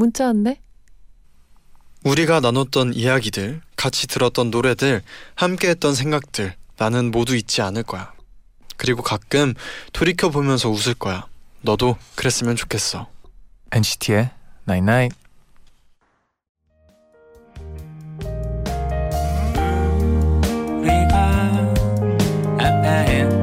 [0.00, 0.58] 문자 왔네.
[2.04, 5.02] 우리가 나눴던 이야기들, 같이 들었던 노래들,
[5.34, 8.10] 함께했던 생각들, 나는 모두 잊지 않을 거야.
[8.78, 9.52] 그리고 가끔
[9.92, 11.26] 돌이켜 보면서 웃을 거야.
[11.60, 13.08] 너도 그랬으면 좋겠어.
[13.72, 14.30] NCT의
[14.66, 15.16] Night Night.
[20.80, 21.74] 우리가
[22.58, 23.39] 아파했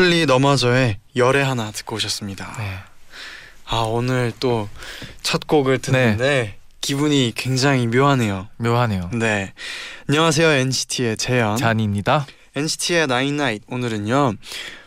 [0.00, 2.54] 브로콜리 너마저의 열애 하나 듣고 오셨습니다.
[2.58, 2.74] 네.
[3.66, 4.68] 아 오늘 또
[5.22, 8.48] 첫 곡을 듣는데 기분이 굉장히 묘하네요.
[8.56, 9.10] 묘하네요.
[9.12, 9.52] 네,
[10.08, 11.56] 안녕하세요 NCT의 재현.
[11.58, 12.26] 잔입니다.
[12.56, 14.32] NCT의 나인나잇 오늘은요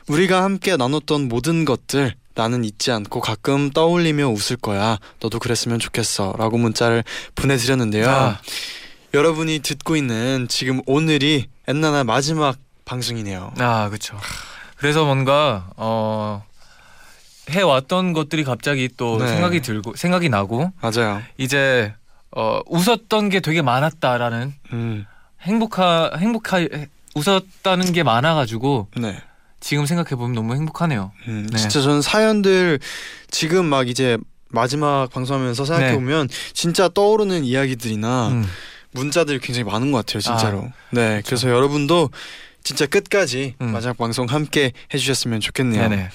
[0.08, 6.58] 우리가 함께 나눴던 모든 것들 나는 잊지 않고 가끔 떠올리며 웃을 거야 너도 그랬으면 좋겠어라고
[6.58, 7.04] 문자를
[7.36, 8.42] 보내드렸는데요 아.
[9.14, 14.18] 여러분이 듣고 있는 지금 오늘이 엔나나 마지막 방송이네요 아, 그렇죠.
[14.84, 16.44] 그래서 뭔가 어
[17.50, 19.30] 해왔던 것들이 갑자기 또 네.
[19.30, 21.94] 생각이 들고 생각이 나고 맞아요 이제
[22.36, 25.06] 어 웃었던 게 되게 많았다라는 음,
[25.40, 26.68] 행복하 행복하
[27.16, 29.22] 웃었다는 게 많아가지고 네.
[29.62, 31.14] 지금 생각해 보면 너무 행복하네요.
[31.30, 31.58] 음, 네.
[31.58, 32.80] 진짜 저는 사연들
[33.32, 34.18] 지금 막 이제
[34.50, 38.36] 마지막 방송하면서 생각해 보면 진짜 떠오르는 이야기들이나 네.
[38.36, 38.46] 음.
[38.92, 40.72] 문자들이 굉장히 많은 것 같아요, 진짜로.
[40.92, 42.10] 네, 그래서 여러분도
[42.64, 43.72] 진짜 끝까지 음.
[43.72, 45.90] 마지막 방송 함께 해주셨으면 좋겠네요.
[45.90, 46.10] 네네.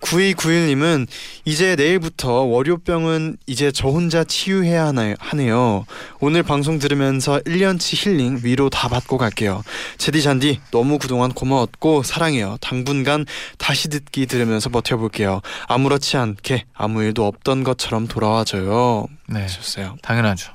[0.00, 1.06] 9291님은
[1.44, 5.86] 이제 내일부터 월요병은 이제 저 혼자 치유해야 하나요, 하네요.
[6.20, 9.62] 오늘 방송 들으면서 1년치 힐링 위로 다 받고 갈게요.
[9.98, 12.58] 제디 잔디 너무 그동안 고마웠고 사랑해요.
[12.60, 13.26] 당분간
[13.58, 15.40] 다시 듣기 들으면서 버텨볼게요.
[15.66, 19.06] 아무렇지 않게 아무 일도 없던 것처럼 돌아와줘요.
[19.28, 19.42] 네.
[19.42, 19.96] 하셨어요.
[20.02, 20.52] 당연하죠.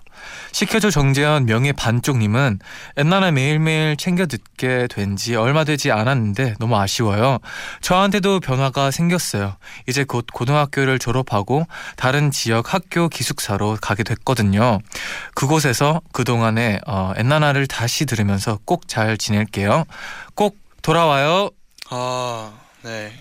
[0.52, 2.60] 시켜줘 정재현 명예 반쪽님은
[2.98, 7.38] 엔나나 매일매일 챙겨 듣게 된 지 얼마 되지 않았는데 너무 아쉬워요.
[7.82, 9.58] 저한테도 변화가 생겼어요.
[9.88, 11.68] 이제 곧 고등학교를 졸업하고
[11.98, 14.80] 다른 지역 학교 기숙사로 가게 됐거든요.
[15.36, 19.86] 그곳에서 그동안에 어, 엔나나를 다시 들으면서 꼭 잘 지낼게요.
[20.36, 21.50] 꼭 돌아와요.
[21.90, 22.52] 아,
[22.84, 23.14] 네.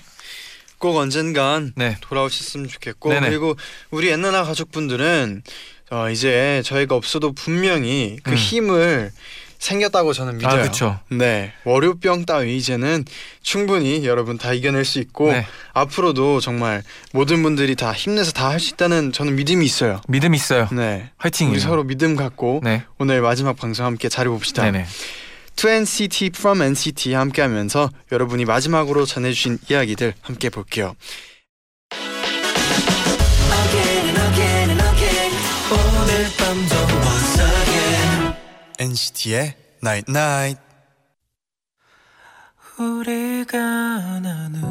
[0.78, 1.96] 꼭 언젠간 네.
[2.00, 3.28] 돌아오셨으면 좋겠고 네네.
[3.28, 3.54] 그리고
[3.90, 5.42] 우리 엔나나 가족분들은
[5.92, 8.36] 어, 이제 저희가 없어도 분명히 그 음.
[8.36, 9.10] 힘을
[9.58, 10.52] 생겼다고 저는 믿어요.
[10.54, 10.98] 아, 그렇죠.
[11.08, 13.04] 네, 월요병 따위 이제는
[13.42, 15.46] 충분히 여러분 다 이겨낼 수 있고 네.
[15.74, 16.82] 앞으로도 정말
[17.12, 20.00] 모든 분들이 다 힘내서 다 할 수 있다는 저는 믿음이 있어요.
[20.08, 20.66] 믿음 있어요.
[20.72, 21.52] 네, 화이팅이에요.
[21.54, 22.82] 우리 서로 믿음 갖고 네.
[22.98, 24.64] 오늘 마지막 방송 함께 잘해 봅시다.
[24.64, 24.86] 네네.
[25.56, 30.96] 2NCT from NCT 함께하면서 여러분이 마지막으로 전해주신 이야기들 함께 볼게요.
[38.82, 39.54] NCT의
[39.84, 40.60] Night Night.
[42.76, 43.56] 우리가
[44.18, 44.62] 나눈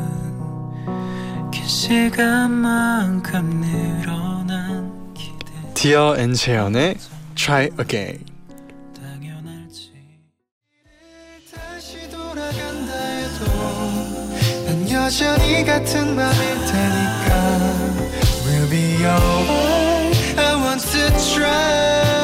[1.50, 6.98] 긴 시간만큼 늘어난 기대 Dear 엔채연의
[7.36, 8.26] Try Again.
[14.92, 17.30] 여전히 같은 맘일 테니까
[18.46, 22.21] We'll be alright I want to try again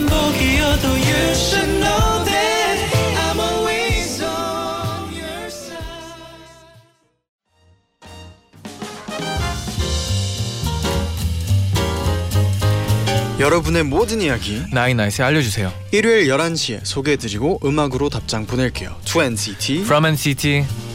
[0.00, 5.80] 같은 반복이어도 You should know that I'm always on your side
[13.40, 15.72] 여러분의 모든 이야기 나인나잇에 알려주세요.
[15.92, 18.96] 일요일 11시에 소개해드리고 음악으로 답장 보낼게요.
[19.04, 20.89] 2NCT From NCT.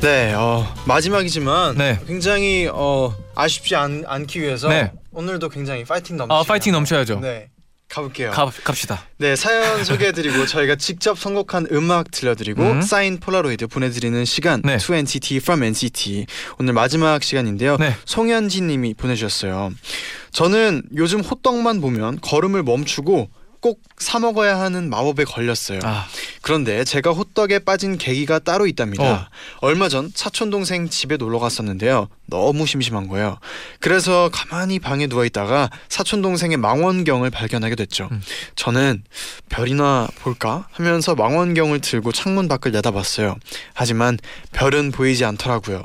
[0.00, 1.98] 네, 어, 마지막이지만 네.
[2.06, 4.92] 굉장히 어, 아쉽지 않, 않기 위해서 네.
[5.12, 7.20] 오늘도 굉장히 파이팅 넘치고 아 파이팅 넘쳐야죠.
[7.20, 7.50] 네,
[7.86, 8.30] 가볼게요.
[8.30, 9.04] 가, 갑시다.
[9.18, 12.80] 네, 사연 소개해드리고 저희가 직접 선곡한 음악 들려드리고 음.
[12.80, 14.78] 사인 폴라로이드 보내드리는 시간 네.
[14.78, 16.24] 2NCT from NCT
[16.58, 17.76] 오늘 마지막 시간인데요.
[17.76, 17.94] 네.
[18.06, 19.70] 송현진님이 보내주셨어요.
[20.32, 23.28] 저는 요즘 호떡만 보면 걸음을 멈추고
[23.60, 25.80] 꼭 사 먹어야 하는 마법에 걸렸어요.
[25.84, 26.06] 아,
[26.40, 29.04] 그런데 제가 호떡에 빠진 계기가 따로 있답니다.
[29.04, 29.26] 어.
[29.60, 32.08] 얼마 전 사촌 동생 집에 놀러 갔었는데요.
[32.24, 33.38] 너무 심심한 거예요.
[33.78, 38.08] 그래서 가만히 방에 누워 있다가 사촌 동생의 망원경을 발견하게 됐죠.
[38.10, 38.22] 음.
[38.56, 39.02] 저는
[39.50, 43.36] 별이나 볼까 하면서 망원경을 들고 창문 밖을 내다봤어요.
[43.74, 44.16] 하지만
[44.52, 45.82] 별은 보이지 않더라고요.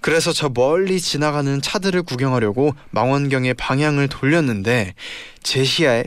[0.00, 4.94] 그래서 저 멀리 지나가는 차들을 구경하려고 망원경의 방향을 돌렸는데
[5.48, 6.04] 제 시야에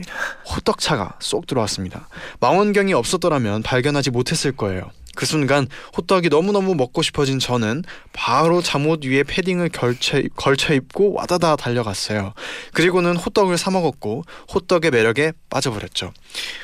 [0.47, 2.07] 호떡차가 쏙 들어왔습니다.
[2.41, 4.91] 망원경이 없었더라면 발견하지 못했을 거예요.
[5.15, 5.67] 그 순간
[5.97, 7.83] 호떡이 너무너무 먹고 싶어진 저는
[8.13, 12.33] 바로 잠옷 위에 패딩을 걸쳐, 걸쳐 입고 와다다 달려갔어요.
[12.73, 16.13] 그리고는 호떡을 사 먹었고 호떡의 매력에 빠져버렸죠.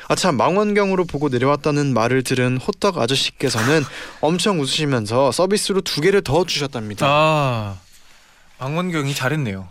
[0.08, 3.84] 아참 망원경으로 보고 내려왔다는 말을 들은 호떡 아저씨께서는
[4.22, 7.08] 엄청 웃으시면서 서비스로 두 개를 더 주셨답니다.
[7.10, 7.78] 아,
[8.60, 9.68] 망원경이 잘했네요.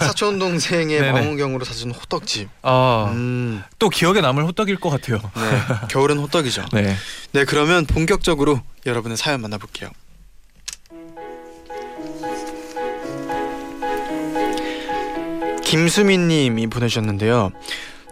[0.00, 1.12] 사촌 동생의 네네.
[1.12, 2.48] 망원경으로 사준 호떡집.
[2.62, 5.18] 아, 음, 또 기억에 남을 호떡일 것 같아요.
[5.34, 5.86] 네.
[5.88, 6.66] 겨울은 호떡이죠.
[6.72, 6.94] 네.
[7.32, 9.90] 네, 그러면 본격적으로 여러분의 사연 만나볼게요.
[15.64, 17.52] 김수민님이 보내주셨는데요.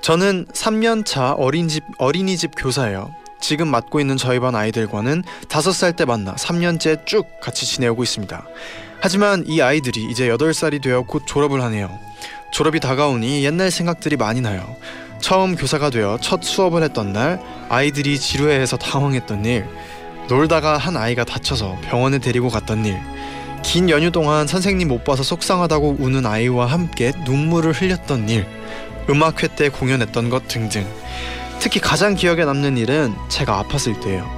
[0.01, 3.13] 저는 3년차 어린집 어린이집 교사예요.
[3.41, 8.45] 지금 맡고 있는 저희 반 아이들과는 5살 때 만나 3년째 쭉 같이 지내오고 있습니다.
[9.01, 11.99] 하지만 이 아이들이 이제 8살이 되어 곧 졸업을 하네요.
[12.51, 14.77] 졸업이 다가오니 옛날 생각들이 많이 나요.
[15.21, 19.67] 처음 교사가 되어 첫 수업을 했던 날 아이들이 지루해해서 당황했던 일,
[20.29, 22.99] 놀다가 한 아이가 다쳐서 병원에 데리고 갔던 일,
[23.63, 28.47] 긴 연휴 동안 선생님 못 봐서 속상하다고 우는 아이와 함께 눈물을 흘렸던 일,
[29.11, 30.87] 음악회 때 공연했던 것 등등.
[31.59, 34.38] 특히 가장 기억에 남는 일은 제가 아팠을 때예요.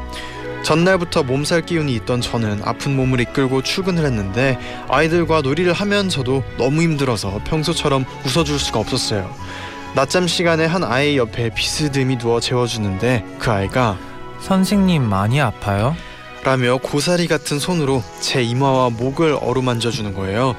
[0.70, 4.56] 전날부터 몸살 기운이 있던 저는 아픈 몸을 이끌고 출근을 했는데
[4.88, 9.34] 아이들과 놀이를 하면서도 너무 힘들어서 평소처럼 웃어줄 수가 없었어요.
[9.96, 13.98] 낮잠 시간에 한 아이 옆에 비스듬히 누워 재워주는데 그 아이가
[14.42, 15.96] 선생님 많이 아파요?
[16.44, 20.54] 라며 고사리 같은 손으로 제 이마와 목을 어루만져 주는 거예요.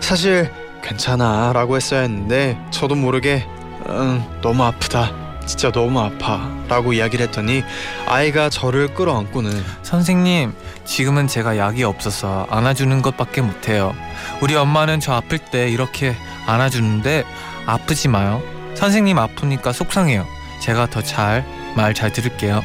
[0.00, 0.52] 사실
[0.82, 3.46] 괜찮아 라고 했어야 했는데 저도 모르게
[3.88, 7.62] 응 너무 아프다 진짜 너무 아파 라고 이야기를 했더니
[8.06, 10.52] 아이가 저를 끌어안고는 선생님,
[10.84, 13.94] 지금은 제가 약이 없어서 안아주는 것밖에 못해요.
[14.40, 17.24] 우리 엄마는 저 아플 때 이렇게 안아주는데
[17.66, 18.42] 아프지 마요.
[18.74, 20.26] 선생님 아프니까 속상해요.
[20.60, 21.44] 제가 더 잘
[21.76, 22.62] 말 잘 들을게요.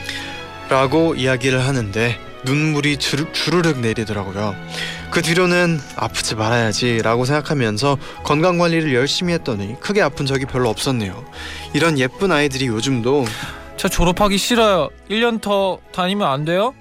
[0.70, 4.56] 라고 이야기를 하는데 눈물이 주르, 주르륵 내리더라고요.
[5.12, 11.26] 그 뒤로는 아프지 말아야지 라고 생각하면서 건강 관리를 열심히 했더니 크게 아픈 적이 별로 없었네요.
[11.74, 13.26] 이런 예쁜 아이들이 요즘도
[13.78, 14.90] 저 졸업하기 싫어요.
[15.10, 16.74] 1년 더 다니면 안 돼요?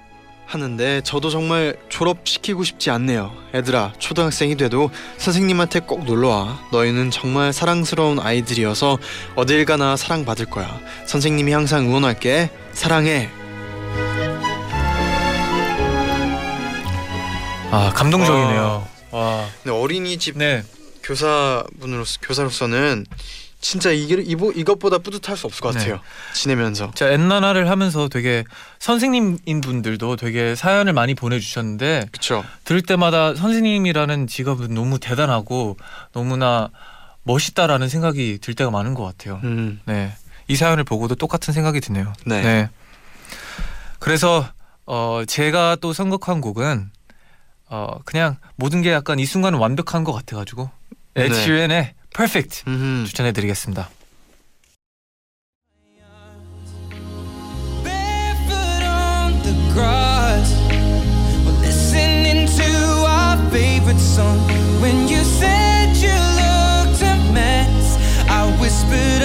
[0.45, 3.31] 하는데 저도 정말 졸업시키고 싶지 않네요.
[3.53, 6.59] 애들아, 초등학생이 돼도 선생님한테 꼭 놀러와.
[6.71, 8.97] 너희는 정말 사랑스러운 아이들이어서
[9.35, 10.79] 어딜 가나 사랑받을 거야.
[11.05, 12.49] 선생님이 항상 응원할게.
[12.73, 13.29] 사랑해.
[17.71, 18.87] 아 감동적이네요.
[19.11, 19.47] 와.
[19.63, 20.63] 근데 어린이집 네.
[21.03, 23.05] 교사분으로서 교사로서는
[23.61, 25.79] 진짜 이게 이보, 이것보다 뿌듯할 수 없을 것 네.
[25.79, 25.99] 같아요.
[26.33, 26.91] 지내면서.
[26.95, 28.43] 자 엔나나를 하면서 되게
[28.79, 32.45] 선생님인 분들도 되게 사연을 많이 보내주셨는데 그렇죠.
[32.63, 35.77] 들을 때마다 선생님이라는 직업은 너무 대단하고
[36.13, 36.69] 너무나
[37.23, 39.41] 멋있다라는 생각이 들 때가 많은 것 같아요.
[39.43, 39.81] 음.
[39.85, 40.13] 네.
[40.47, 42.13] 이 사연을 보고도 똑같은 생각이 드네요.
[42.25, 42.69] 네.
[43.99, 44.47] 그래서
[44.85, 46.89] 어 제가 또 선곡한 곡은
[47.69, 50.69] 어 그냥 모든 게 약간 이 순간은 완벽한 것 같아가지고
[51.13, 51.25] 네.
[51.25, 53.03] 에치엔의 Perfect 음.
[53.07, 53.89] 추천해드리겠습니다.
[57.83, 60.51] Barefoot on the grass,
[61.45, 62.69] we're listening to
[63.05, 64.39] our favorite song.
[64.81, 67.97] When you said you looked a mess,
[68.29, 69.21] I whispered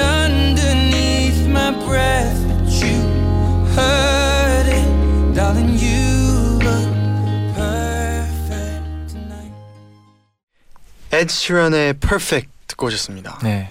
[11.15, 13.39] 에드 시런의 Perfect 듣고 오셨습니다.
[13.45, 13.71] 네.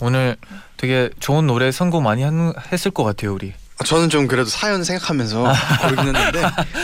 [0.00, 0.36] 오늘
[0.76, 3.54] 되게 좋은 노래 선곡 많이 한, 했을 것 같아요 우리.
[3.78, 6.42] 아, 저는 좀 그래도 사연 생각하면서 고르긴 했는데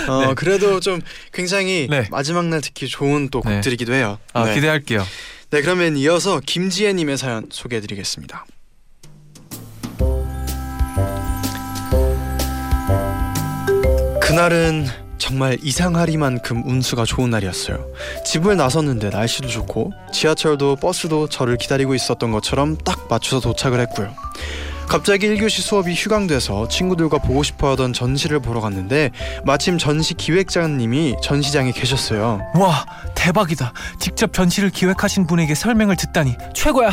[0.08, 0.34] 어, 네.
[0.34, 1.00] 그래도 좀
[1.32, 2.08] 굉장히 네.
[2.10, 3.56] 마지막 날 듣기 좋은 또 네.
[3.56, 4.18] 곡들이기도 해요.
[4.32, 4.54] 아, 네.
[4.54, 5.04] 기대할게요.
[5.50, 8.46] 네, 그러면 이어서 김지혜 님의 사연 소개해 드리겠습니다.
[14.22, 14.86] 그날은
[15.20, 17.86] 정말 이상하리만큼 운수가 좋은 날이었어요.
[18.24, 24.12] 집을 나섰는데 날씨도 좋고 지하철도 버스도 저를 기다리고 있었던 것처럼 딱 맞춰서 도착을 했고요.
[24.88, 29.12] 갑자기 1교시 수업이 휴강돼서 친구들과 보고 싶어 하던 전시를 보러 갔는데
[29.44, 32.40] 마침 전시 기획자님이 전시장에 계셨어요.
[32.56, 32.84] 와
[33.14, 33.72] 대박이다.
[34.00, 36.90] 직접 전시를 기획하신 분에게 설명을 듣다니 최고야.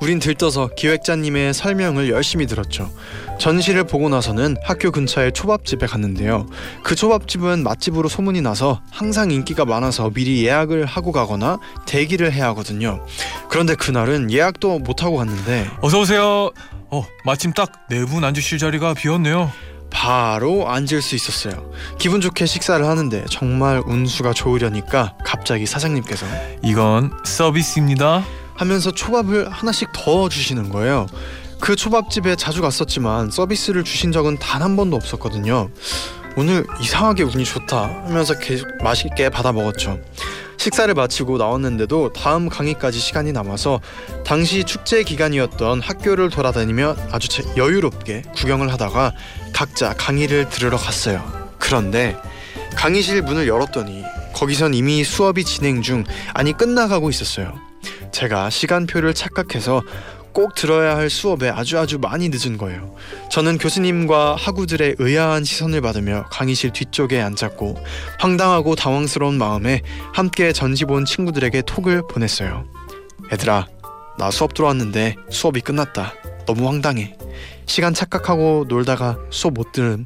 [0.00, 2.90] 우린 들떠서 기획자님의 설명을 열심히 들었죠.
[3.38, 6.46] 전시를 보고 나서는 학교 근처의 초밥집에 갔는데요.
[6.82, 13.04] 그 초밥집은 맛집으로 소문이 나서 항상 인기가 많아서 미리 예약을 하고 가거나 대기를 해야 하거든요.
[13.48, 16.50] 그런데 그날은 예약도 못 하고 갔는데 어서 오세요.
[16.90, 19.50] 어 마침 딱 네 분 앉으실 자리가 비었네요.
[19.90, 21.72] 바로 앉을 수 있었어요.
[21.98, 26.26] 기분 좋게 식사를 하는데 정말 운수가 좋으려니까 갑자기 사장님께서
[26.62, 28.24] 이건 서비스입니다.
[28.56, 31.06] 하면서 초밥을 하나씩 더 주시는 거예요.
[31.60, 35.70] 그 초밥집에 자주 갔었지만 서비스를 주신 적은 단 한 번도 없었거든요.
[36.36, 39.98] 오늘 이상하게 운이 좋다 하면서 계속 맛있게 받아 먹었죠.
[40.58, 43.80] 식사를 마치고 나왔는데도 다음 강의까지 시간이 남아서
[44.24, 49.12] 당시 축제 기간이었던 학교를 돌아다니며 아주 제- 여유롭게 구경을 하다가
[49.52, 51.22] 각자 강의를 들으러 갔어요.
[51.58, 52.16] 그런데
[52.74, 54.02] 강의실 문을 열었더니
[54.34, 57.54] 거기선 이미 수업이 진행 중 아니 끝나가고 있었어요.
[58.12, 59.82] 제가 시간표를 착각해서
[60.32, 62.94] 꼭 들어야 할 수업에 아주 아주 많이 늦은 거예요.
[63.30, 67.82] 저는 교수님과 학우들의 의아한 시선을 받으며 강의실 뒤쪽에 앉았고
[68.18, 69.80] 황당하고 당황스러운 마음에
[70.12, 72.66] 함께 전시 본 친구들에게 톡을 보냈어요.
[73.32, 73.66] 얘들아,
[74.18, 76.12] 나 수업 들어왔는데 수업이 끝났다.
[76.46, 77.16] 너무 황당해.
[77.64, 80.04] 시간 착각하고 놀다가 수업 못 들음.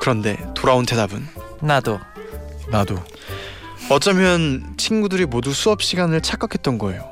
[0.00, 1.26] 그런데 돌아온 대답은
[1.62, 1.98] 나도
[2.68, 2.96] 나도
[3.90, 7.11] 어쩌면 친구들이 모두 수업 시간을 착각했던 거예요.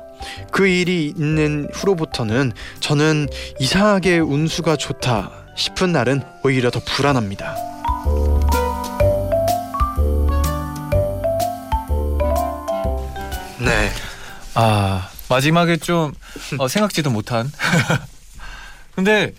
[0.51, 3.27] 그 일이 있는 후로부터는 저는
[3.59, 7.55] 이상하게 운수가 좋다 싶은 날은 오히려 더 불안합니다.
[13.59, 13.91] 네,
[14.55, 16.13] 아 마지막에 좀
[16.57, 17.51] 어, 생각지도 못한.
[18.95, 19.33] 근데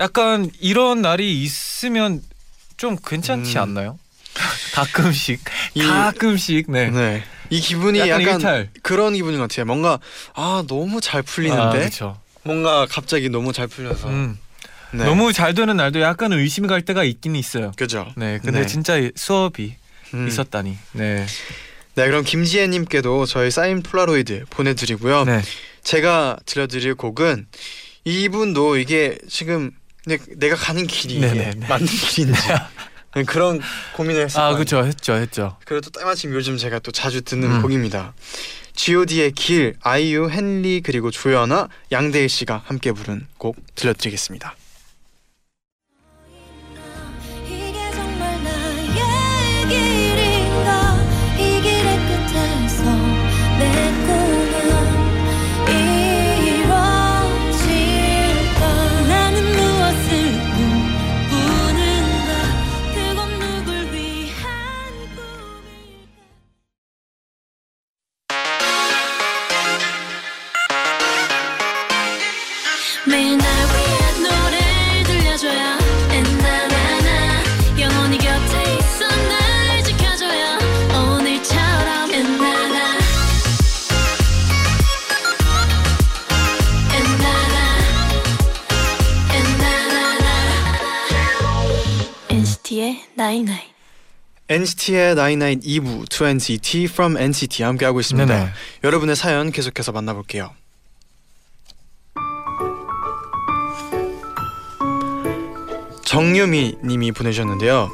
[0.00, 2.22] 약간 이런 날이 있으면
[2.76, 3.62] 좀 괜찮지 음.
[3.62, 3.98] 않나요?
[4.74, 5.40] 가끔씩
[5.74, 6.90] 이- 가끔씩 네.
[6.90, 7.24] 네.
[7.50, 8.70] 이 기분이 약간 약간, 일탈.
[8.82, 9.66] 그런 기분인 것 같아요.
[9.66, 9.98] 뭔가
[10.34, 12.18] 아 너무 잘 아, 풀리는데 그렇죠.
[12.42, 14.38] 뭔가 갑자기 너무 잘 풀려서 음.
[14.92, 15.04] 네.
[15.04, 17.72] 너무 잘 되는 날도 약간 의심이 갈 때가 있긴 있어요.
[17.76, 18.06] 그죠.
[18.16, 18.66] 네, 근데 네.
[18.66, 19.74] 진짜 이 수업이
[20.14, 20.28] 음.
[20.28, 20.76] 있었다니.
[20.92, 21.26] 네,
[21.96, 25.24] 네, 그럼 김지혜님께도 저희 사인 폴라로이드 보내드리고요.
[25.24, 25.42] 네,
[25.82, 27.46] 제가 들려드릴 곡은
[28.04, 29.72] 이분도 이게 지금
[30.06, 31.66] 내, 내가 가는 길이 이게 네네네.
[31.66, 32.54] 맞는 길인지 네,
[33.26, 33.60] 그런
[33.94, 34.44] 고민을 했어요.
[34.44, 35.56] 아 그렇죠, 했죠, 했죠.
[35.64, 37.62] 그래도 때마침 요즘 제가 또 자주 듣는 음.
[37.62, 38.14] 곡입니다.
[38.74, 44.54] G.O.D의 길, 아이유, 헨리 그리고 조연아, 양대일 씨가 함께 부른 곡 들려드리겠습니다.
[92.76, 93.62] NCT의 night night
[94.48, 98.32] NCT의 99 2부 2NCT from NCT 함께하고 있습니다.
[98.32, 98.50] 네네.
[98.84, 100.52] 여러분의 사연 계속해서 만나볼게요.
[106.04, 107.90] 정유미 님이 보내주셨는데요.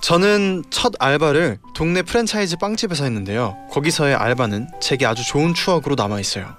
[0.00, 3.56] 저는 첫 알바를 동네 프랜차이즈 빵집에서 했는데요.
[3.70, 6.56] 거기서의 알바는 제게 아주 좋은 추억으로 남아 있어요.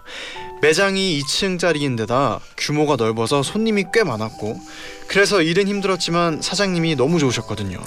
[0.62, 4.60] 매장이 2층짜리인데다 규모가 넓어서 손님이 꽤 많았고
[5.08, 7.80] 그래서 일은 힘들었지만 사장님이 너무 좋으셨거든요.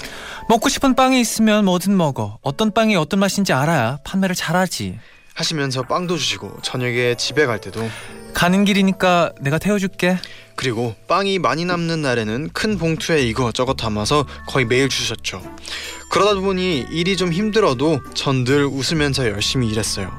[0.48, 2.38] 먹고 싶은 빵이 있으면 뭐든 먹어.
[2.42, 4.98] 어떤 빵이 어떤 맛인지 알아야 판매를 잘하지.
[5.34, 7.88] 하시면서 빵도 주시고 저녁에 집에 갈 때도
[8.34, 10.18] 가는 길이니까 내가 태워줄게.
[10.56, 15.42] 그리고 빵이 많이 남는 날에는 큰 봉투에 이것저것 담아서 거의 매일 주셨죠.
[16.10, 20.12] 그러다 보니 일이 좀 힘들어도 전 늘 웃으면서 열심히 일했어요.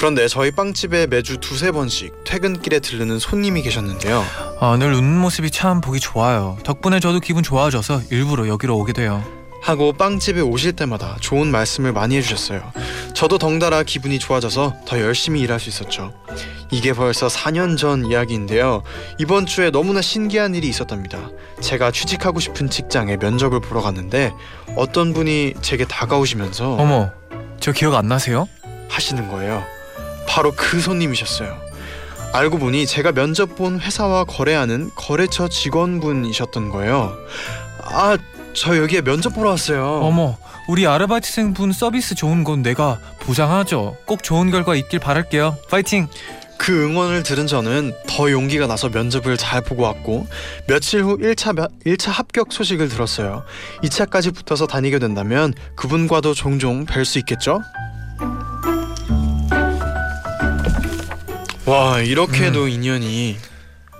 [0.00, 4.24] 그런데 저희 빵집에 매주 두세 번씩 퇴근길에 들르는 손님이 계셨는데요.
[4.58, 6.56] 아, 늘 웃는 모습이 참 보기 좋아요.
[6.64, 9.22] 덕분에 저도 기분 좋아져서 일부러 여기로 오게 돼요.
[9.60, 12.72] 하고 빵집에 오실 때마다 좋은 말씀을 많이 해주셨어요.
[13.12, 16.14] 저도 덩달아 기분이 좋아져서 더 열심히 일할 수 있었죠.
[16.70, 18.82] 이게 벌써 4년 전 이야기인데요.
[19.18, 21.28] 이번 주에 너무나 신기한 일이 있었답니다.
[21.60, 24.32] 제가 취직하고 싶은 직장에 면접을 보러 갔는데
[24.76, 27.10] 어떤 분이 제게 다가오시면서 어머,
[27.60, 28.48] 저 기억 안 나세요?
[28.88, 29.62] 하시는 거예요.
[30.30, 31.58] 바로 그 손님이셨어요.
[32.32, 37.12] 알고 보니 제가 면접 본 회사와 거래하는 거래처 직원분이셨던 거예요.
[37.82, 38.16] 아,
[38.54, 39.84] 저 여기에 면접 보러 왔어요.
[39.84, 43.96] 어머, 우리 아르바이트생 분 서비스 좋은 건 내가 보장하죠.
[44.04, 45.56] 꼭 좋은 결과 있길 바랄게요.
[45.68, 46.06] 파이팅.
[46.58, 50.28] 그 응원을 들은 저는 더 용기가 나서 면접을 잘 보고 왔고
[50.68, 53.42] 며칠 후 1차, 1차 합격 소식을 들었어요.
[53.82, 57.62] 2차까지 붙어서 다니게 된다면 그분과도 종종 뵐 수 있겠죠?
[61.70, 63.36] 와 이렇게도 인연이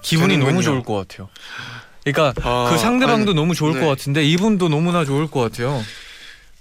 [0.02, 0.50] 기분이 되는군요.
[0.50, 1.28] 너무 좋을 것 같아요.
[2.04, 3.80] 그러니까 아, 그 상대방도 아니, 너무 좋을 네.
[3.80, 5.82] 것 같은데 이분도 너무나 좋을 것 같아요.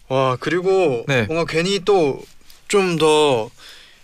[0.07, 1.23] 와 그리고 네.
[1.23, 2.21] 뭔가 괜히 또
[2.67, 3.49] 좀 더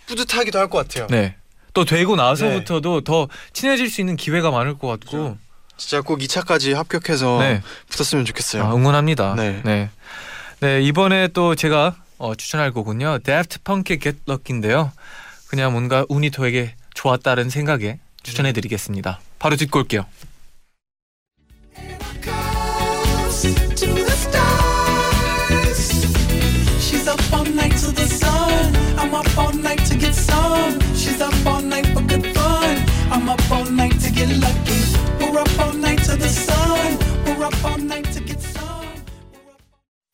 [0.08, 1.06] 뿌듯하기도 할 것 같아요.
[1.08, 1.36] 네.
[1.72, 5.36] 또 되고 나서부터도 더 친해질 수 있는 기회가 많을 것 같고.
[5.76, 7.62] 진짜 꼭 2차까지 합격해서 네.
[7.90, 8.64] 붙었으면 좋겠어요.
[8.64, 9.34] 아, 응원합니다.
[9.36, 9.60] 네.
[9.64, 9.90] 네.
[10.60, 13.18] 네, 이번에 또 제가 어, 추천할 곡은요.
[13.22, 14.90] Daft Punk의 Get Lucky인데요.
[15.48, 19.20] 그냥 뭔가 운이 되게 좋았다는 생각에 추천해 드리겠습니다.
[19.38, 20.06] 바로 듣고 올게요.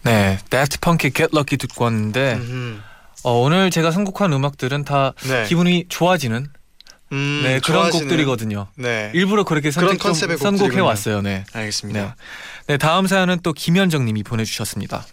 [0.04, 2.40] 네, Daft Punk의 Get Lucky 듣고 왔는데.
[3.24, 5.46] 어, 오늘 제가 선곡한 음악들은 다 네.
[5.46, 6.48] 기분이 좋아지는
[7.12, 8.66] 음, 네, 그런 좋아하시는- 곡들이거든요.
[8.76, 9.10] 네.
[9.14, 10.80] 일부러 그렇게 그런 선택 컨셉의 선곡해.
[10.80, 11.20] 왔어요.
[11.20, 11.44] 네.
[11.52, 12.00] 알겠습니다.
[12.00, 12.12] 네.
[12.68, 15.04] 네, 다음 사연은 또 김현정 님이 보내 주셨습니다.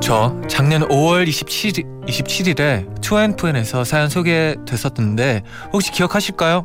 [0.00, 5.42] 저 작년 5월 27일, 27일에 2NFN에서 사연 소개됐었는데
[5.72, 6.64] 혹시 기억하실까요?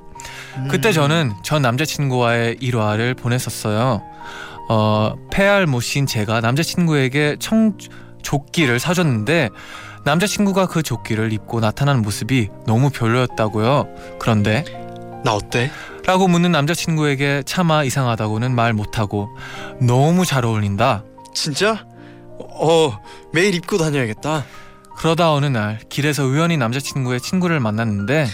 [0.70, 4.04] 그때 저는 전 남자친구와의 일화를 보냈었어요.
[4.70, 7.78] 어, 폐알 모신 제가 남자친구에게 청
[8.22, 9.50] 조끼를 사줬는데
[10.04, 13.88] 남자친구가 그 조끼를 입고 나타나는 모습이 너무 별로였다고요.
[14.20, 14.64] 그런데
[15.24, 15.72] 나 어때?
[16.06, 19.30] 라고 묻는 남자친구에게 차마 이상하다고는 말 못하고
[19.80, 21.04] 너무 잘 어울린다.
[21.34, 21.86] 진짜?
[22.40, 22.98] 어
[23.32, 24.44] 매일 입고 다녀야겠다.
[24.98, 28.28] 그러다 어느 날 길에서 우연히 남자친구의 친구를 만났는데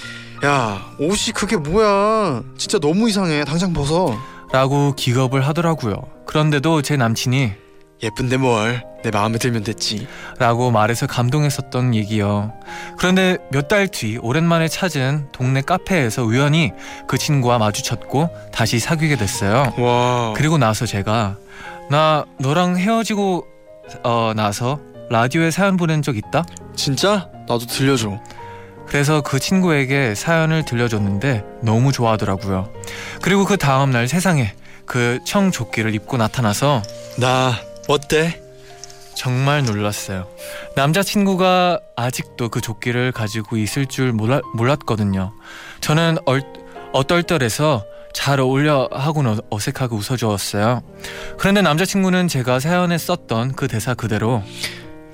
[0.45, 2.43] 야 옷이 그게 뭐야?
[2.57, 3.43] 진짜 너무 이상해.
[3.43, 4.17] 당장 벗어.
[4.53, 5.95] 라고 기겁을 하더라고요.
[6.25, 7.51] 그런데도 제 남친이
[8.01, 8.83] 예쁜데 뭘?
[9.07, 10.05] 내 마음에 들면 됐지.
[10.37, 12.51] 라고 말해서 감동했었던 얘기요.
[12.97, 16.73] 그런데 몇 달 뒤 오랜만에 찾은 동네 카페에서 우연히
[17.07, 19.73] 그 친구와 마주쳤고 다시 사귀게 됐어요.
[19.77, 20.33] 와.
[20.35, 21.37] 그리고 나서 제가
[21.89, 23.45] 나 너랑 헤어지고
[24.03, 26.43] 어, 나서 라디오에 사연 보낸 적 있다?
[26.75, 27.29] 진짜?
[27.47, 28.19] 나도 들려줘.
[28.87, 32.73] 그래서 그 친구에게 사연을 들려줬는데 너무 좋아하더라고요.
[33.21, 34.53] 그리고 그 다음 날 세상에
[34.85, 36.81] 그 청조끼를 입고 나타나서
[37.17, 37.53] 나
[37.87, 38.41] 어때?
[39.17, 40.27] 정말 놀랐어요.
[40.75, 45.33] 남자친구가 아직도 그 조끼를 가지고 있을 줄 몰라, 몰랐거든요.
[45.81, 46.43] 저는 얼,
[46.93, 50.83] 어떨떨해서 잘 어울려 하고는 어색하게 웃어주었어요.
[51.39, 54.43] 그런데 남자친구는 제가 사연에 썼던 그 대사 그대로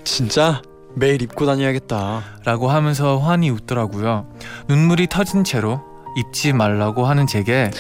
[0.04, 0.62] 진짜?
[0.96, 2.24] 매일 입고 다녀야겠다.
[2.44, 4.28] 라고 하면서 환히 웃더라고요.
[4.68, 5.82] 눈물이 터진 채로
[6.18, 7.72] 입지 말라고 하는 제게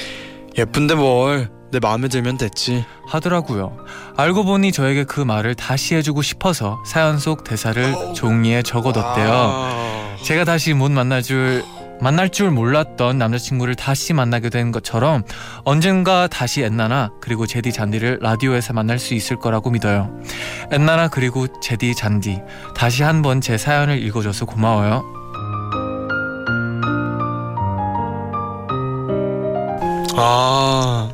[0.58, 1.52] 예쁜데 뭘?
[1.74, 2.86] 내 마음에 들면 됐지.
[3.08, 3.76] 하더라고요.
[4.16, 9.28] 알고 보니 저에게 그 말을 다시 해주고 싶어서 사연 속 대사를 종이에 적어뒀대요.
[9.34, 10.16] 아.
[10.22, 11.64] 제가 다시 못 만날 줄
[12.00, 15.24] 만날 줄 몰랐던 남자친구를 다시 만나게 된 것처럼
[15.64, 20.12] 언젠가 다시 엔나나 그리고 제디 잔디를 라디오에서 만날 수 있을 거라고 믿어요.
[20.72, 22.40] 엔나나 그리고 제디 잔디
[22.76, 25.04] 다시 한 번 제 사연을 읽어줘서 고마워요.
[30.16, 31.10] 아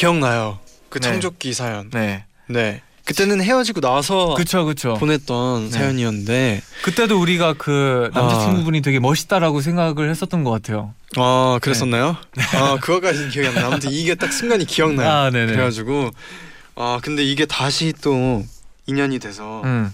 [0.00, 0.58] 기억나요.
[0.88, 1.08] 그 네.
[1.08, 1.90] 청조기 사연.
[1.90, 2.80] 네, 네.
[3.04, 4.94] 그때는 헤어지고 나서 그쵸 그쵸.
[4.94, 5.70] 보냈던 네.
[5.70, 10.94] 사연이었는데 그때도 우리가 그 남자친구분이 되게 멋있다라고 생각을 했었던 것 같아요.
[11.16, 12.16] 아 그랬었나요?
[12.54, 13.66] 아 그거까지는 기억이 안 나.
[13.66, 15.08] 아무튼 이게 딱 순간이 기억나요.
[15.10, 15.30] 아.
[15.30, 16.10] 그래가지고
[16.76, 18.42] 아 근데 이게 다시 또
[18.86, 19.92] 인연이 돼서 음.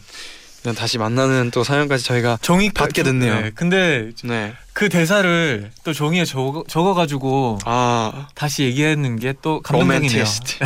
[0.62, 3.40] 그냥 다시 만나는 또 사연까지 저희가 종이 받게 됐네요.
[3.40, 4.54] 네, 근데 네.
[4.76, 10.10] 그 대사를 또 종이에 적어, 적어가지고 아 다시 얘기하는 게 또 감동적이네요.
[10.18, 10.64] 로맨티스트.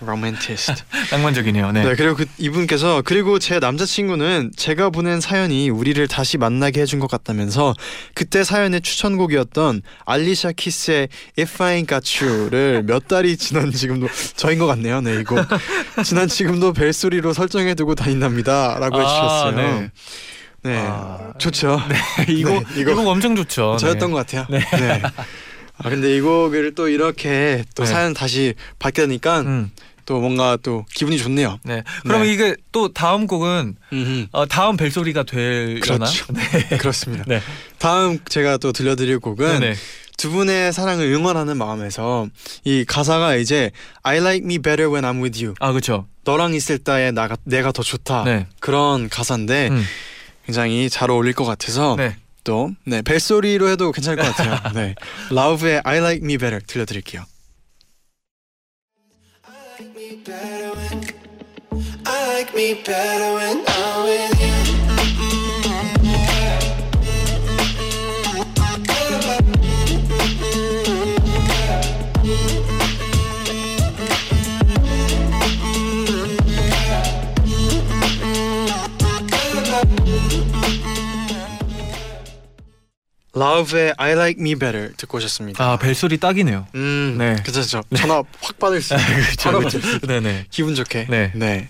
[0.00, 0.82] 로맨티스트.
[1.12, 1.72] 낭만적이네요.
[1.72, 1.84] 네.
[1.84, 1.94] 네.
[1.94, 7.74] 그리고 그 이분께서 그리고 제 남자친구는 제가 보낸 사연이 우리를 다시 만나게 해준 것 같다면서
[8.14, 14.58] 그때 사연의 추천곡이었던 알리샤 키스의 If I Ain't Got You를 몇 달이 지난 지금도 저인
[14.58, 15.02] 것 같네요.
[15.02, 15.36] 네 이거
[16.02, 19.56] 지난 지금도 벨소리로 설정해두고 다닌답니다라고 아, 해주셨어요.
[19.56, 19.90] 네.
[20.62, 21.80] 네, 아, 좋죠.
[22.28, 23.76] 이거 네, 이거 이거 엄청 좋죠.
[23.78, 24.12] 저였던 네.
[24.12, 24.46] 것 같아요.
[24.50, 25.02] 네.
[25.82, 27.90] 아 근데 이 곡을 또 이렇게 또 네.
[27.90, 29.70] 사연 다시 받게 되니까 음,
[30.04, 31.58] 또 뭔가 또 기분이 좋네요.
[31.64, 31.82] 네.
[32.02, 32.34] 그러면 네.
[32.34, 33.76] 이게 또 다음 곡은.
[34.32, 35.80] 어, 다음 벨소리가 되려나?
[35.80, 36.26] 그렇죠.
[36.34, 36.76] 네.
[36.76, 37.24] 그렇습니다.
[37.26, 37.40] 네.
[37.78, 39.74] 다음 제가 또 들려드릴 곡은 네네.
[40.18, 42.28] 두 분의 사랑을 응원하는 마음에서
[42.64, 43.70] 이 가사가 이제
[44.02, 45.54] I like me better when I'm with you.
[45.60, 46.06] 아 그렇죠.
[46.24, 48.24] 너랑 있을 때에 나가 내가 더 좋다.
[48.24, 48.46] 네.
[48.60, 49.82] 그런 가사인데 음.
[50.46, 52.16] 굉장히 잘 어울릴 것 같아서 네.
[52.44, 54.72] 또 네, 벨소리로 해도 괜찮을 것 같아요.
[54.74, 54.94] 네.
[55.30, 57.24] 라우브의 I Like Me Better 들려드릴게요.
[60.10, 61.04] me better when
[62.06, 64.59] I like me better when I'm with you.
[83.32, 85.64] 라우브의 I Like Me Better 듣고 오셨습니다.
[85.64, 86.66] 아 벨소리 딱이네요.
[86.74, 87.36] 음, 네.
[87.44, 87.82] 괜찮죠.
[87.96, 89.06] 전화 확 받을 수 있는
[89.38, 90.46] 받을 수 있는 네네.
[90.50, 91.06] 기분 좋게.
[91.08, 91.68] 네.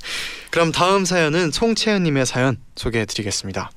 [0.51, 3.71] 그럼 다음 사연은 송채연님의 사연 소개해드리겠습니다.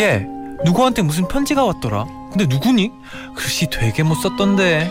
[0.00, 0.26] 얘
[0.64, 2.06] 누구한테 무슨 편지가 왔더라.
[2.30, 2.90] 근데 누구니?
[3.36, 4.90] 글씨 되게 못 썼던데.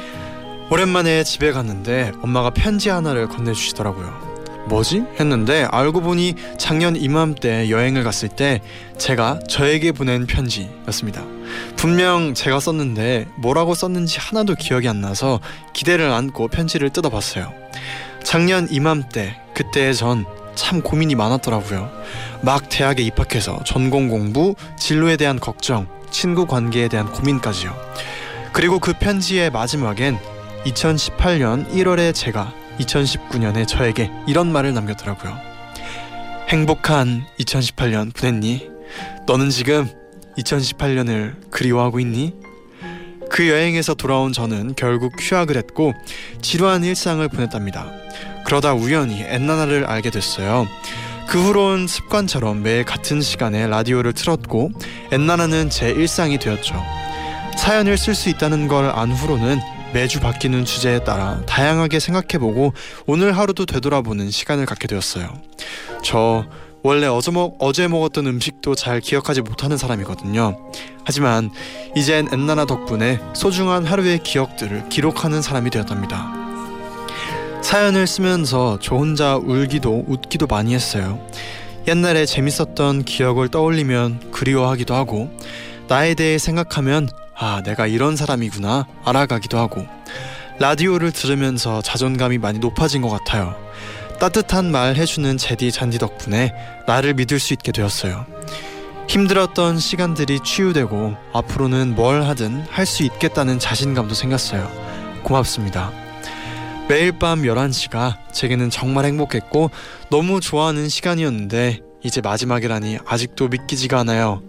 [0.72, 4.25] 오랜만에 집에 갔는데 엄마가 편지 하나를 건네주시더라고요.
[4.68, 5.04] 뭐지?
[5.20, 8.62] 했는데 알고 보니 작년 이맘때 여행을 갔을 때
[8.98, 11.24] 제가 저에게 보낸 편지였습니다.
[11.76, 15.40] 분명 제가 썼는데 뭐라고 썼는지 하나도 기억이 안 나서
[15.74, 17.54] 기대를 안고 편지를 뜯어봤어요.
[18.24, 21.92] 작년 이맘때 그때 전참 고민이 많았더라고요.
[22.42, 27.76] 막 대학에 입학해서 전공 공부, 진로에 대한 걱정, 친구 관계에 대한 고민까지요.
[28.52, 30.18] 그리고 그 편지의 마지막엔
[30.66, 35.38] 2018년 1월에 제가 2019년에 저에게 이런 말을 남겼더라고요.
[36.50, 38.70] 행복한 2018년 보냈니?
[39.26, 39.90] 너는 지금
[40.38, 42.34] 2018년을 그리워하고 있니?
[43.30, 45.94] 그 여행에서 돌아온 저는 결국 휴학을 했고
[46.42, 47.92] 지루한 일상을 보냈답니다.
[48.46, 50.68] 그러다 우연히 엔나나를 알게 됐어요.
[51.28, 54.72] 그 후론 습관처럼 매일 같은 시간에 라디오를 틀었고
[55.12, 56.82] 엔나나는 제 일상이 되었죠.
[57.58, 59.60] 사연을 쓸 수 있다는 걸 안 후로는
[59.96, 62.74] 매주 바뀌는 주제에 따라 다양하게 생각해보고
[63.06, 65.30] 오늘 하루도 되돌아보는 시간을 갖게 되었어요.
[66.04, 66.46] 저
[66.84, 70.58] 원래 어제, 먹, 어제 먹었던 음식도 잘 기억하지 못하는 사람이거든요.
[71.06, 71.50] 하지만
[71.96, 76.30] 이젠 엔나나 덕분에 소중한 하루의 기억들을 기록하는 사람이 되었답니다.
[77.62, 81.26] 사연을 쓰면서 저 혼자 울기도 웃기도 많이 했어요.
[81.88, 85.30] 옛날에 재밌었던 기억을 떠올리면 그리워하기도 하고
[85.88, 89.86] 나에 대해 생각하면 아 내가 이런 사람이구나 알아가기도 하고
[90.60, 93.56] 라디오를 들으면서 자존감이 많이 높아진 것 같아요.
[94.20, 96.54] 따뜻한 말 해주는 제디 잔디 덕분에
[96.88, 98.26] 나를 믿을 수 있게 되었어요.
[99.10, 104.72] 힘들었던 시간들이 치유되고 앞으로는 뭘 하든 할 수 있겠다는 자신감도 생겼어요.
[105.24, 105.92] 고맙습니다.
[106.88, 109.72] 매일 밤 11시가 제게는 정말 행복했고
[110.10, 114.42] 너무 좋아하는 시간이었는데 이제 마지막이라니 아직도 믿기지가 않아요.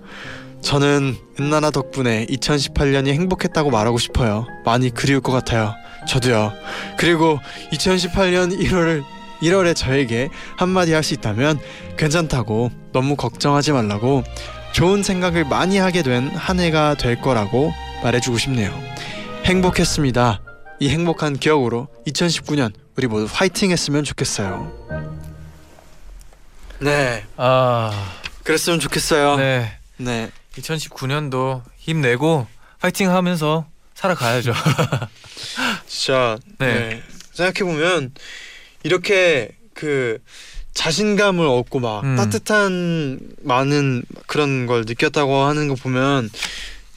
[0.63, 4.47] 저는 은나나 덕분에 2018년이 행복했다고 말하고 싶어요.
[4.65, 5.75] 많이 그리울 것 같아요.
[6.09, 6.53] 저도요.
[6.99, 7.39] 그리고
[7.73, 9.05] 2018년 1월
[9.43, 11.59] 1월에 저에게 한마디 할 수 있다면
[11.99, 14.25] 괜찮다고 너무 걱정하지 말라고
[14.73, 18.73] 좋은 생각을 많이 하게 된 한 해가 될 거라고 말해주고 싶네요.
[19.45, 20.41] 행복했습니다.
[20.81, 24.73] 이 행복한 기억으로 2019년 우리 모두 화이팅 했으면 좋겠어요.
[26.81, 27.91] 네, 아,
[28.43, 29.37] 그랬으면 좋겠어요.
[29.37, 29.73] 네.
[29.99, 30.31] 네.
[30.59, 32.47] 2019년도 힘내고
[32.81, 34.53] 파이팅 하면서 살아가야죠.
[35.87, 36.75] 진짜 네.
[36.75, 37.03] 네.
[37.33, 38.13] 생각해 보면
[38.83, 40.19] 이렇게 그
[40.75, 42.17] 자신감을 얻고 막 음.
[42.17, 46.31] 따뜻한 많은 그런 걸 느꼈다고 하는 거 보면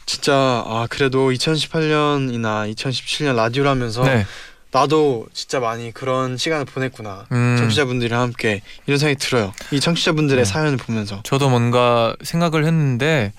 [0.05, 0.33] 진짜
[0.65, 4.25] 아 그래도 2018년이나 2017년 라디오를 하면서 네.
[4.71, 10.49] 나도 진짜 많이 그런 시간을 보냈구나 음, 청취자분들이랑 함께 이런 생각이 들어요 이 청취자분들의 네.
[10.49, 13.34] 사연을 보면서 저도 뭔가 생각을 했는데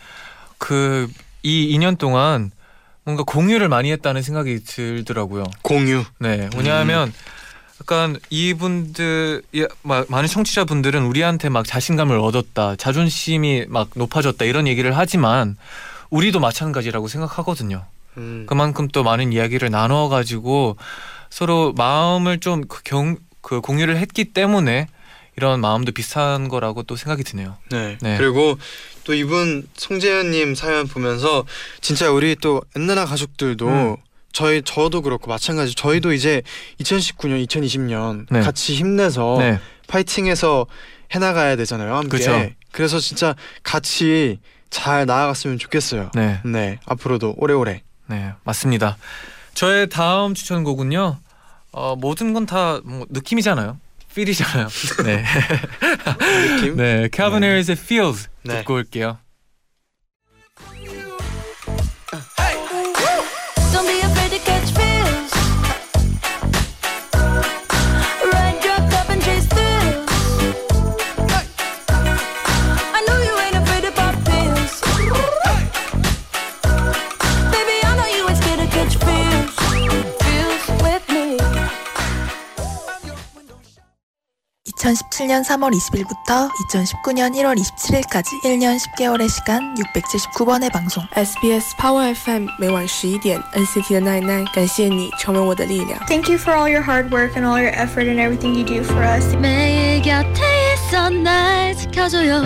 [0.58, 1.08] 그
[1.42, 2.50] 이 2년 동안
[3.04, 5.44] 뭔가 공유를 많이 했다는 생각이 들더라고요.
[5.62, 7.12] 공유 네, 왜냐하면
[7.80, 9.42] 약간 이분들
[9.82, 15.56] 많은 청취자분들은 우리한테 막 자신감을 얻었다, 자존심이 막 높아졌다 이런 얘기를 하지만
[16.10, 17.84] 우리도 마찬가지라고 생각하거든요.
[18.18, 18.44] 음.
[18.46, 20.76] 그만큼 또 많은 이야기를 나눠 가지고
[21.30, 24.88] 서로 마음을 좀그 경, 그 공유를 했기 때문에
[25.36, 27.56] 이런 마음도 비슷한 거라고 또 생각이 드네요.
[27.70, 27.96] 네.
[28.02, 28.18] 네.
[28.18, 28.58] 그리고
[29.04, 31.44] 또 이분 송재현님 사연 보면서
[31.80, 33.96] 진짜 우리 또 엔나나 가족들도 음.
[34.32, 36.42] 저희 저도 그렇고 마찬가지 저희도 이제
[36.80, 38.40] 2019년 2020년 네.
[38.40, 40.66] 같이 힘내서 네, 파이팅해서
[41.12, 42.50] 해나가야 되잖아요 함께 그쵸.
[42.70, 44.38] 그래서 진짜 같이
[44.68, 48.96] 잘 나아갔으면 좋겠어요 네, 네 앞으로도 오래오래 네, 맞습니다.
[49.60, 51.18] 저의 다음 추천곡은요.
[51.72, 53.78] 어, 모든 건 다 뭐 느낌이잖아요.
[54.14, 54.68] 필이잖아요.
[55.04, 55.22] 네,
[56.56, 57.46] 느낌 네, 네.
[57.46, 58.56] Harris의 Feels 네.
[58.60, 59.18] 듣고 올게요.
[84.89, 91.03] 2017년 3월 20일부터 2019년 1월 27일까지 1년 10개월의 시간 679번의 방송.
[91.15, 95.99] SBS Power FM 每晚十一点，NCT 的奈奈，感谢你成为我的力量。
[96.07, 98.81] Thank you for all your hard work and all your effort and everything you do
[98.83, 99.35] for us.
[99.35, 100.41] 매일 곁에
[100.73, 102.41] 있어 날 지켜줘요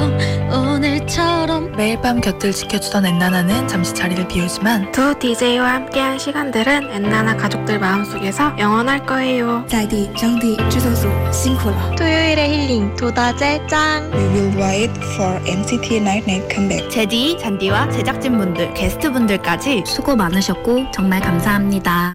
[0.51, 7.79] 오늘처럼 매일 밤 곁을 지켜주던 엔나나는 잠시 자리를 비우지만 두 DJ와 함께한 시간들은 엔나나 가족들
[7.79, 9.65] 마음속에서 영원할 거예요.
[9.69, 11.95] 在地张地制作组辛苦了。
[12.34, 14.10] 토요일의 힐링 도다제 짱.
[14.12, 16.90] We will wait for NCT Night Night comeback.
[16.90, 22.14] 제디, 잔디와 제작진분들, 게스트분들까지 수고 많으셨고 정말 감사합니다.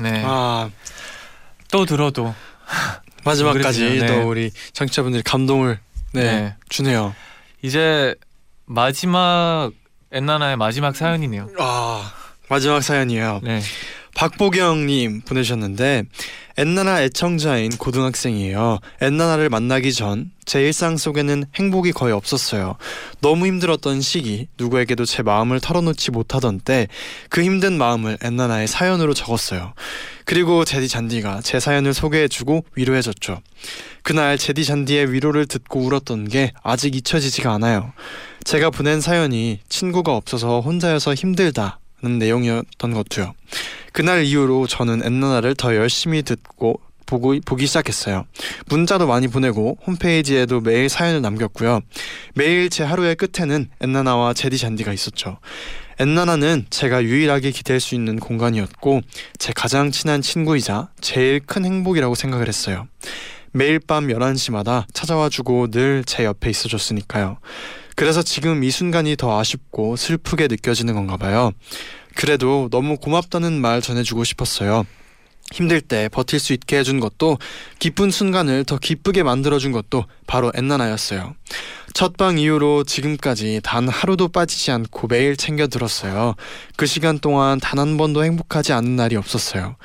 [0.00, 0.22] 네.
[0.24, 0.70] 아
[1.70, 2.34] 또 들어도
[3.24, 4.00] 마지막까지.
[4.00, 4.06] 네.
[4.06, 5.78] 또 우리 청취자분들이 감동을
[6.12, 6.54] 네, 네.
[6.68, 7.14] 주네요.
[7.62, 8.14] 이제
[8.66, 9.70] 마지막
[10.12, 11.48] 엔나나의 마지막 사연이네요.
[11.58, 12.12] 아
[12.50, 13.40] 마지막 사연이에요.
[13.42, 13.62] 네.
[14.14, 16.04] 박보경님 보내주셨는데
[16.56, 18.78] 엔나나 애청자인 고등학생이에요.
[19.00, 22.76] 엔나나를 만나기 전 제 일상 속에는 행복이 거의 없었어요.
[23.20, 26.88] 너무 힘들었던 시기, 누구에게도 제 마음을 털어놓지 못하던 때
[27.28, 29.72] 그 힘든 마음을 엔나나의 사연으로 적었어요.
[30.24, 33.40] 그리고 제디 잔디가 제 사연을 소개해주고 위로해줬죠.
[34.02, 37.92] 그날 제디 잔디의 위로를 듣고 울었던 게 아직 잊혀지지가 않아요.
[38.44, 43.34] 제가 보낸 사연이 친구가 없어서 혼자여서 힘들다는 내용이었던 것도요.
[43.92, 48.24] 그날 이후로 저는 엔나나를 더 열심히 듣고 보고 보기 시작했어요.
[48.68, 51.80] 문자도 많이 보내고 홈페이지에도 매일 사연을 남겼고요.
[52.34, 55.38] 매일 제 하루의 끝에는 엔나나와 제디 잔디가 있었죠.
[55.98, 59.02] 엔나나는 제가 유일하게 기댈 수 있는 공간이었고
[59.38, 62.88] 제 가장 친한 친구이자 제일 큰 행복이라고 생각을 했어요.
[63.52, 67.36] 매일 밤 11시마다 찾아와 주고 늘 제 옆에 있어 줬으니까요.
[68.02, 71.52] 그래서 지금 이 순간이 더 아쉽고 슬프게 느껴지는 건가 봐요.
[72.16, 74.84] 그래도 너무 고맙다는 말 전해주고 싶었어요.
[75.52, 77.38] 힘들 때 버틸 수 있게 해준 것도
[77.78, 81.36] 기쁜 순간을 더 기쁘게 만들어준 것도 바로 엔나나였어요.
[81.94, 86.34] 첫 방 이후로 지금까지 단 하루도 빠지지 않고 매일 챙겨 들었어요.
[86.74, 89.76] 그 시간 동안 단 한 번도 행복하지 않은 날이 없었어요.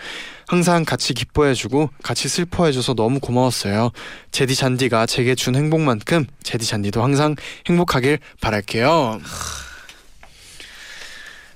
[0.48, 3.92] 항상 같이 기뻐해주고 같이 슬퍼해줘서 너무 고마웠어요.
[4.32, 7.36] 제디 잔디가 제게 준 행복만큼 제디 잔디도 항상
[7.68, 9.20] 행복하길 바랄게요.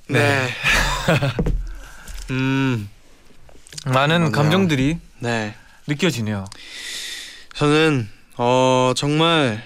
[0.10, 0.50] 네.
[2.32, 2.90] 음,
[3.86, 4.32] 많은 맞아요.
[4.32, 5.56] 감정들이 네.
[5.88, 6.46] 느껴지네요.
[7.56, 9.64] 저는 어 정말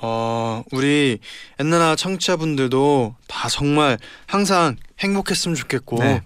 [0.00, 1.18] 어 우리
[1.58, 6.22] 엔나나 청취자분들도 다 정말 항상 행복했으면 좋겠고 네.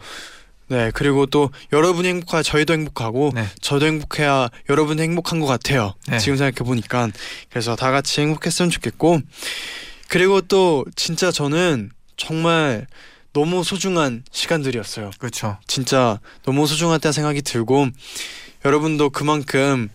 [0.69, 0.91] 네.
[0.95, 3.47] 그리고 또 여러분이 행복해야 저희도 행복하고 네.
[3.61, 5.95] 저도 행복해야 여러분 행복한 것 같아요.
[6.09, 6.19] 네.
[6.19, 7.09] 지금 생각해 보니까
[7.51, 9.21] 그래서 다 같이 행복했으면 좋겠고
[10.09, 12.87] 그리고 또 진짜 저는 정말
[13.33, 15.11] 너무 소중한 시간들이었어요.
[15.19, 15.59] 그렇죠.
[15.67, 17.89] 진짜 너무 소중하다 생각이 들고
[18.65, 19.91] 여러분도 그만큼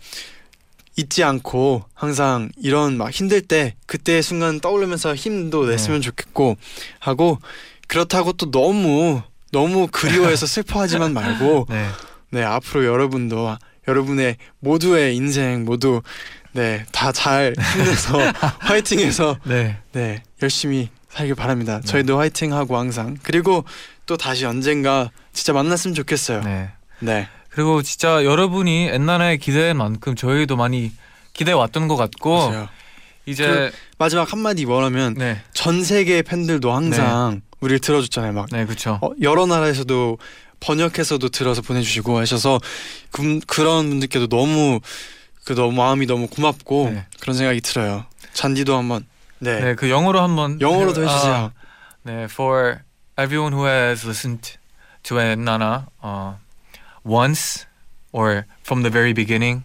[0.96, 6.58] 잊지 않고 항상 이런 막 힘들 때 그때의 순간 떠올리면서 힘도 냈으면 좋겠고
[7.00, 7.40] 하고
[7.88, 11.88] 그렇다고 또 너무 너무 그리워해서 슬퍼하지만 말고 네.
[12.32, 16.02] 네 앞으로 여러분도 여러분의 모두의 인생 모두
[16.54, 18.18] 네 다 잘 힘내서
[18.60, 19.78] 화이팅해서 네.
[19.94, 21.80] 네 열심히 살길 바랍니다.
[21.82, 21.88] 네.
[21.88, 23.64] 저희도 화이팅하고 항상 그리고
[24.06, 26.42] 또 다시 언젠가 진짜 만났으면 좋겠어요.
[26.42, 26.70] 네.
[27.00, 27.28] 네.
[27.50, 30.92] 그리고 진짜 여러분이 엔나나의 기대한 만큼 저희도 많이
[31.34, 32.70] 기대해 왔던 것 같고 맞아요.
[33.26, 35.42] 이제 마지막 한마디 뭐라면 네.
[35.54, 38.34] 전 세계 팬들도 항상 우리를 들어줬잖아요.
[38.34, 39.00] 막 네, 그렇죠.
[39.02, 40.18] 어, 여러 나라에서도
[40.60, 42.60] 번역해서도 들어서 보내주시고 하셔서
[43.12, 44.80] 그, 그런 분들께도 너무
[45.44, 47.06] 그 너무 마음이 너무 고맙고 네.
[47.20, 48.06] 그런 생각이 들어요.
[48.34, 49.06] 잔디도 한번
[49.40, 51.52] 네, 네, 그 영어로 한번 영어로도 아, 해주세요.
[52.04, 52.82] 네, for
[53.18, 54.58] everyone who has listened
[55.04, 56.34] to Nana uh,
[57.04, 57.66] once
[58.12, 59.64] or from the very beginning,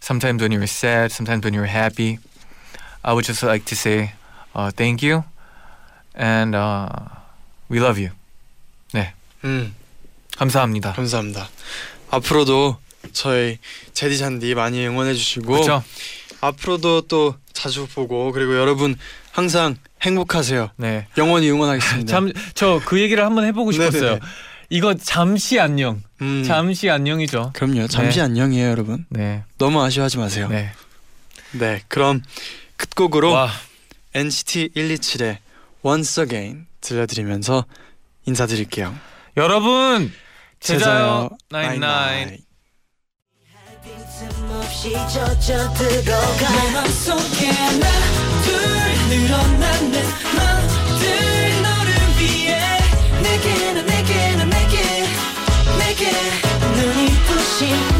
[0.00, 2.18] sometimes when you're sad, sometimes when you're happy,
[3.04, 4.12] I would just like to say
[4.54, 5.24] uh, thank you
[6.14, 6.88] and uh,
[7.70, 8.14] we love you.
[8.92, 9.12] 네,
[9.44, 9.74] 음
[10.36, 10.92] 감사합니다.
[10.92, 11.48] 감사합니다.
[12.10, 12.76] 앞으로도
[13.12, 13.58] 저희
[13.92, 15.82] 제디 잔디 많이 응원해 주시고 그렇죠?
[16.40, 18.96] 앞으로도 또 자주 보고 그리고 여러분
[19.32, 20.70] 항상 행복하세요.
[20.76, 21.06] 네.
[21.18, 22.10] 영원히 응원하겠습니다.
[22.10, 24.02] 참 저 그 얘기를 한번 해보고 싶었어요.
[24.02, 24.20] 네네네.
[24.70, 27.52] 이거 잠시 안녕, 음, 잠시 안녕이죠.
[27.54, 27.88] 그럼요.
[27.88, 28.24] 잠시 네.
[28.24, 29.06] 안녕이에요, 여러분.
[29.08, 30.46] 네, 너무 아쉬워하지 마세요.
[30.48, 30.70] 네.
[31.52, 32.22] 네, 그럼
[32.76, 33.50] 끝곡으로 와,
[34.14, 35.38] NCT 127의
[35.82, 37.64] Once Again 들려드리면서
[38.26, 38.94] 인사드릴게요.
[39.36, 40.12] 여러분
[40.60, 42.38] 제자요 나인 나인나인.
[44.18, 47.86] 틈없이 젖어 들어가 내 맘속에 하나
[48.42, 48.52] 둘
[49.08, 49.92] 늘어나는
[50.36, 52.58] 맘들 너를 위해
[53.22, 55.04] 내게 난 내게 난 내게
[55.78, 56.10] 내게
[56.74, 57.97] 눈이 부신